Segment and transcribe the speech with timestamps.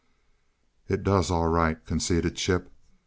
[0.87, 2.71] "It does, all right," conceded Chip.